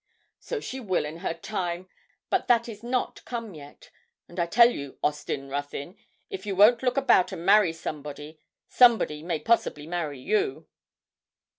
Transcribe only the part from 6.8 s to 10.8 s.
look about and marry somebody, somebody may possibly marry you.'